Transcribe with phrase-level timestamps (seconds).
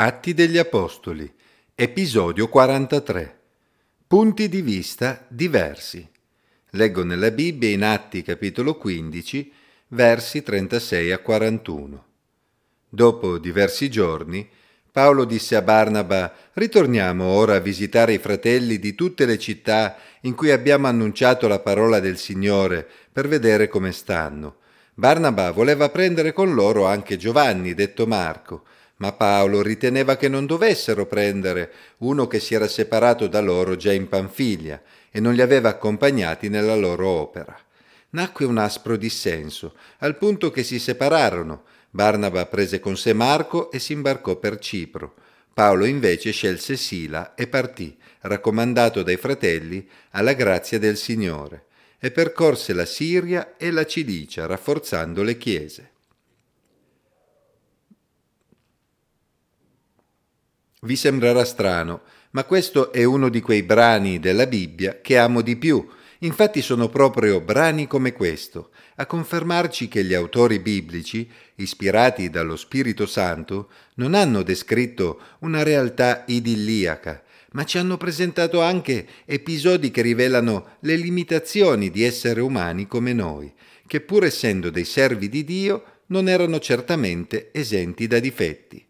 [0.00, 1.28] Atti degli Apostoli,
[1.74, 3.38] episodio 43.
[4.06, 6.08] Punti di vista diversi.
[6.70, 9.52] Leggo nella Bibbia in Atti capitolo 15,
[9.88, 12.04] versi 36 a 41.
[12.88, 14.48] Dopo diversi giorni,
[14.92, 20.36] Paolo disse a Barnaba, ritorniamo ora a visitare i fratelli di tutte le città in
[20.36, 24.58] cui abbiamo annunciato la parola del Signore per vedere come stanno.
[24.94, 28.62] Barnaba voleva prendere con loro anche Giovanni, detto Marco,
[28.98, 33.92] ma Paolo riteneva che non dovessero prendere uno che si era separato da loro già
[33.92, 37.56] in Panfilia e non li aveva accompagnati nella loro opera.
[38.10, 41.64] Nacque un aspro dissenso, al punto che si separarono.
[41.90, 45.14] Barnaba prese con sé Marco e si imbarcò per Cipro.
[45.54, 51.64] Paolo invece scelse Sila e partì, raccomandato dai fratelli, alla grazia del Signore,
[51.98, 55.90] e percorse la Siria e la Cilicia, rafforzando le chiese.
[60.80, 65.56] Vi sembrerà strano, ma questo è uno di quei brani della Bibbia che amo di
[65.56, 65.84] più.
[66.20, 73.06] Infatti sono proprio brani come questo, a confermarci che gli autori biblici, ispirati dallo Spirito
[73.06, 80.76] Santo, non hanno descritto una realtà idilliaca, ma ci hanno presentato anche episodi che rivelano
[80.80, 83.52] le limitazioni di essere umani come noi,
[83.84, 88.84] che pur essendo dei servi di Dio non erano certamente esenti da difetti.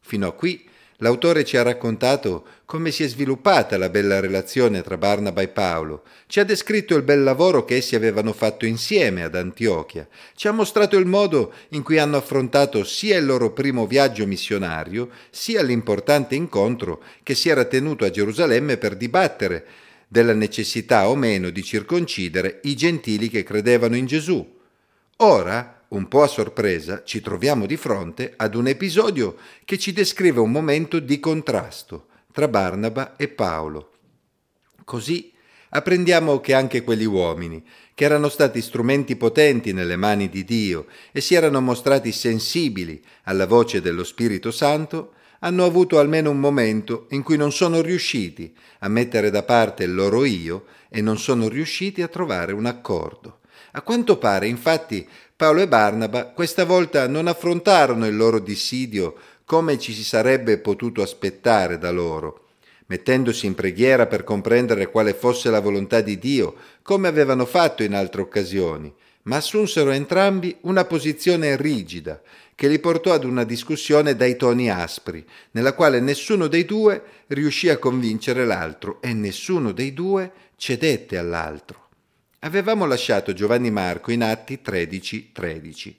[0.00, 0.72] Fino a qui
[1.04, 6.04] L'autore ci ha raccontato come si è sviluppata la bella relazione tra Barnaba e Paolo,
[6.26, 10.52] ci ha descritto il bel lavoro che essi avevano fatto insieme ad Antiochia, ci ha
[10.52, 16.36] mostrato il modo in cui hanno affrontato sia il loro primo viaggio missionario, sia l'importante
[16.36, 19.66] incontro che si era tenuto a Gerusalemme per dibattere
[20.08, 24.58] della necessità o meno di circoncidere i gentili che credevano in Gesù.
[25.18, 30.40] Ora un po' a sorpresa, ci troviamo di fronte ad un episodio che ci descrive
[30.40, 33.92] un momento di contrasto tra Barnaba e Paolo.
[34.84, 35.32] Così
[35.70, 37.64] apprendiamo che anche quegli uomini,
[37.94, 43.46] che erano stati strumenti potenti nelle mani di Dio e si erano mostrati sensibili alla
[43.46, 48.88] voce dello Spirito Santo, hanno avuto almeno un momento in cui non sono riusciti a
[48.88, 53.40] mettere da parte il loro io e non sono riusciti a trovare un accordo.
[53.76, 55.04] A quanto pare, infatti,
[55.34, 61.02] Paolo e Barnaba questa volta non affrontarono il loro dissidio come ci si sarebbe potuto
[61.02, 62.44] aspettare da loro,
[62.86, 67.94] mettendosi in preghiera per comprendere quale fosse la volontà di Dio, come avevano fatto in
[67.94, 72.22] altre occasioni, ma assunsero entrambi una posizione rigida,
[72.54, 77.68] che li portò ad una discussione dai toni aspri, nella quale nessuno dei due riuscì
[77.68, 81.83] a convincere l'altro e nessuno dei due cedette all'altro.
[82.44, 85.98] Avevamo lasciato Giovanni Marco in Atti 13, 13,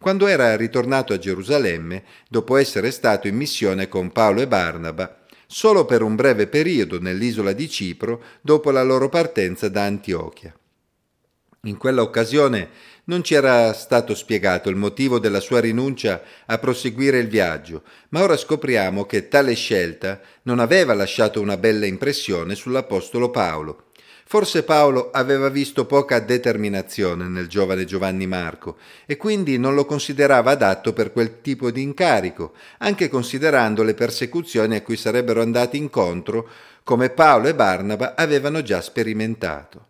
[0.00, 5.84] quando era ritornato a Gerusalemme dopo essere stato in missione con Paolo e Barnaba, solo
[5.84, 10.52] per un breve periodo nell'isola di Cipro dopo la loro partenza da Antiochia.
[11.66, 12.70] In quella occasione
[13.04, 18.20] non ci era stato spiegato il motivo della sua rinuncia a proseguire il viaggio, ma
[18.20, 23.84] ora scopriamo che tale scelta non aveva lasciato una bella impressione sull'Apostolo Paolo,
[24.26, 30.52] Forse Paolo aveva visto poca determinazione nel giovane Giovanni Marco e quindi non lo considerava
[30.52, 36.48] adatto per quel tipo di incarico, anche considerando le persecuzioni a cui sarebbero andati incontro,
[36.82, 39.86] come Paolo e Barnaba avevano già sperimentato.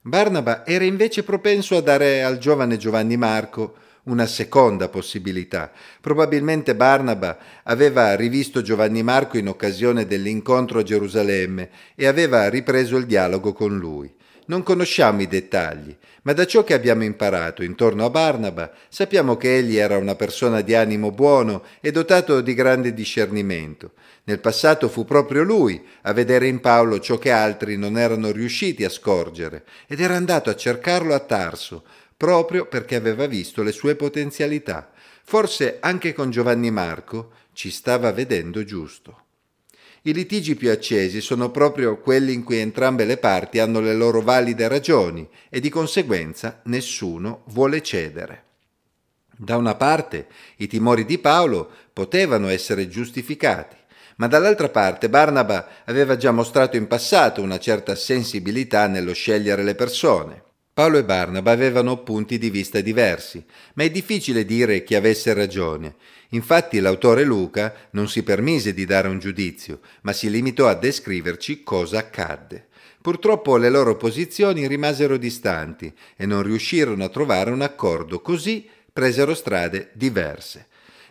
[0.00, 3.74] Barnaba era invece propenso a dare al giovane Giovanni Marco
[4.06, 5.70] una seconda possibilità.
[6.00, 13.06] Probabilmente Barnaba aveva rivisto Giovanni Marco in occasione dell'incontro a Gerusalemme e aveva ripreso il
[13.06, 14.12] dialogo con lui.
[14.48, 19.56] Non conosciamo i dettagli, ma da ciò che abbiamo imparato intorno a Barnaba sappiamo che
[19.56, 23.92] egli era una persona di animo buono e dotato di grande discernimento.
[24.22, 28.84] Nel passato fu proprio lui a vedere in Paolo ciò che altri non erano riusciti
[28.84, 31.82] a scorgere ed era andato a cercarlo a Tarso,
[32.16, 34.90] proprio perché aveva visto le sue potenzialità.
[35.24, 39.24] Forse anche con Giovanni Marco ci stava vedendo giusto.
[40.02, 44.20] I litigi più accesi sono proprio quelli in cui entrambe le parti hanno le loro
[44.22, 48.44] valide ragioni e di conseguenza nessuno vuole cedere.
[49.36, 50.28] Da una parte
[50.58, 53.76] i timori di Paolo potevano essere giustificati,
[54.16, 59.74] ma dall'altra parte Barnaba aveva già mostrato in passato una certa sensibilità nello scegliere le
[59.74, 60.44] persone.
[60.76, 63.42] Paolo e Barnaba avevano punti di vista diversi,
[63.76, 65.94] ma è difficile dire chi avesse ragione.
[66.32, 71.62] Infatti l'autore Luca non si permise di dare un giudizio, ma si limitò a descriverci
[71.62, 72.66] cosa accadde.
[73.00, 79.32] Purtroppo le loro posizioni rimasero distanti e non riuscirono a trovare un accordo, così presero
[79.32, 80.66] strade diverse.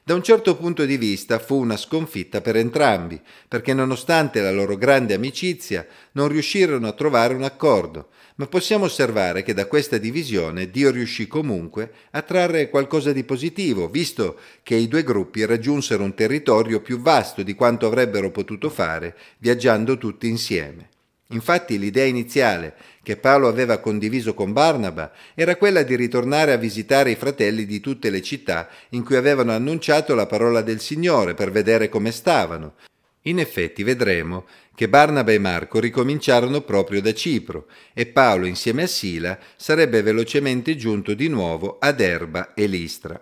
[0.07, 4.77] Da un certo punto di vista fu una sconfitta per entrambi, perché nonostante la loro
[4.77, 10.69] grande amicizia non riuscirono a trovare un accordo, ma possiamo osservare che da questa divisione
[10.69, 16.13] Dio riuscì comunque a trarre qualcosa di positivo, visto che i due gruppi raggiunsero un
[16.13, 20.89] territorio più vasto di quanto avrebbero potuto fare viaggiando tutti insieme.
[21.29, 27.11] Infatti l'idea iniziale che Paolo aveva condiviso con Barnaba era quella di ritornare a visitare
[27.11, 31.49] i fratelli di tutte le città in cui avevano annunciato la parola del Signore per
[31.49, 32.75] vedere come stavano.
[33.23, 34.45] In effetti vedremo
[34.75, 40.75] che Barnaba e Marco ricominciarono proprio da Cipro e Paolo insieme a Sila sarebbe velocemente
[40.75, 43.19] giunto di nuovo ad Erba e Listra.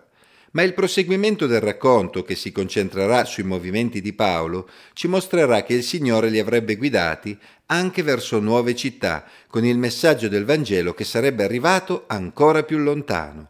[0.54, 5.74] Ma il proseguimento del racconto, che si concentrerà sui movimenti di Paolo, ci mostrerà che
[5.74, 7.36] il Signore li avrebbe guidati
[7.66, 13.48] anche verso nuove città, con il messaggio del Vangelo che sarebbe arrivato ancora più lontano.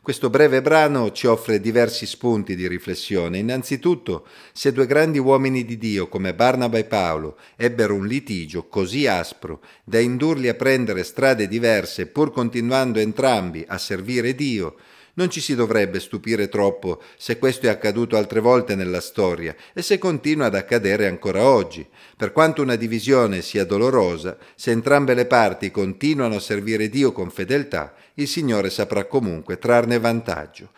[0.00, 3.38] Questo breve brano ci offre diversi spunti di riflessione.
[3.38, 9.08] Innanzitutto, se due grandi uomini di Dio come Barnaba e Paolo ebbero un litigio così
[9.08, 14.76] aspro da indurli a prendere strade diverse pur continuando entrambi a servire Dio,
[15.16, 19.82] non ci si dovrebbe stupire troppo se questo è accaduto altre volte nella storia e
[19.82, 21.86] se continua ad accadere ancora oggi.
[22.16, 27.30] Per quanto una divisione sia dolorosa, se entrambe le parti continuano a servire Dio con
[27.30, 30.70] fedeltà, il Signore saprà comunque trarne vantaggio.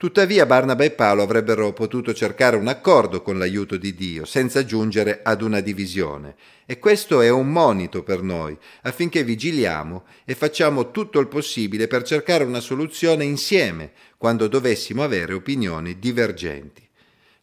[0.00, 5.20] Tuttavia Barnaba e Paolo avrebbero potuto cercare un accordo con l'aiuto di Dio, senza giungere
[5.22, 6.36] ad una divisione.
[6.64, 12.04] E questo è un monito per noi, affinché vigiliamo e facciamo tutto il possibile per
[12.04, 16.88] cercare una soluzione insieme, quando dovessimo avere opinioni divergenti.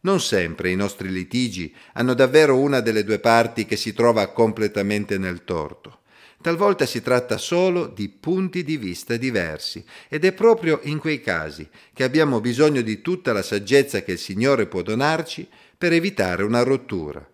[0.00, 5.16] Non sempre i nostri litigi hanno davvero una delle due parti che si trova completamente
[5.16, 6.00] nel torto.
[6.40, 11.68] Talvolta si tratta solo di punti di vista diversi ed è proprio in quei casi
[11.92, 16.62] che abbiamo bisogno di tutta la saggezza che il Signore può donarci per evitare una
[16.62, 17.26] rottura.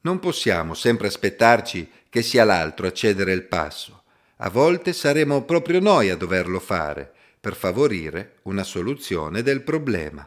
[0.00, 4.04] Non possiamo sempre aspettarci che sia l'altro a cedere il passo.
[4.36, 10.26] A volte saremo proprio noi a doverlo fare per favorire una soluzione del problema.